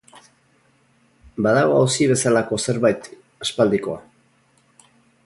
[1.47, 3.11] Badago auzi bezalako zerbait,
[3.47, 4.01] aspaldikoa.